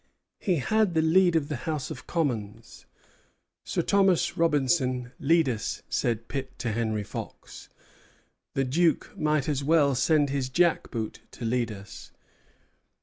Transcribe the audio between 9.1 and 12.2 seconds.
might as well send his jackboot to lead us."